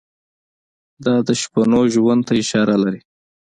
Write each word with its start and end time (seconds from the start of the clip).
دا 1.05 1.15
د 1.27 1.29
شپنو 1.41 1.81
ژوند 1.93 2.21
ته 2.27 2.33
اشاره 2.41 2.75
لري. 2.83 3.01